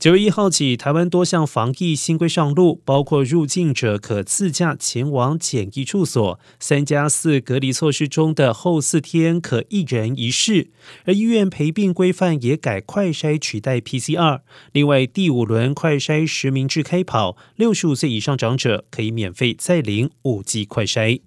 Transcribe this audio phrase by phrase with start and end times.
[0.00, 10.70] 九月一号起，台湾多项防疫新规上路，包括入境者可自驾前往检疫住所，三加四隔离措施中的后四天可一人一室，
[11.04, 14.40] 而医院陪病规范也改快筛取代 PCR。
[14.72, 21.20] 另外，第五轮快筛实名制开跑，六十五岁以上长者可以免费再领五 G 快筛。